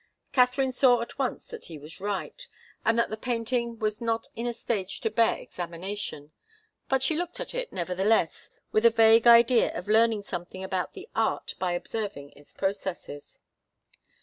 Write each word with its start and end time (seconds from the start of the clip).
Katharine 0.31 0.71
saw 0.71 1.01
at 1.01 1.19
once 1.19 1.45
that 1.45 1.65
he 1.65 1.77
was 1.77 2.01
right, 2.01 2.47
and 2.83 2.97
that 2.97 3.11
the 3.11 3.17
painting 3.17 3.77
was 3.77 4.01
not 4.01 4.25
in 4.35 4.47
a 4.47 4.51
stage 4.51 4.99
to 5.01 5.11
bear 5.11 5.35
examination, 5.35 6.31
but 6.89 7.03
she 7.03 7.15
looked 7.15 7.39
at 7.39 7.53
it, 7.53 7.71
nevertheless, 7.71 8.49
with 8.71 8.83
a 8.83 8.89
vague 8.89 9.27
idea 9.27 9.71
of 9.77 9.87
learning 9.87 10.23
something 10.23 10.63
about 10.63 10.93
the 10.93 11.07
art 11.15 11.53
by 11.59 11.73
observing 11.73 12.31
its 12.31 12.51
processes. 12.51 13.37